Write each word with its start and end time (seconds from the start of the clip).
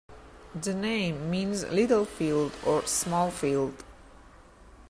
The 0.59 0.73
name 0.73 1.29
means 1.29 1.63
"little 1.65 2.05
field" 2.05 2.53
or 2.65 2.83
"small 2.87 3.29
field". 3.29 3.83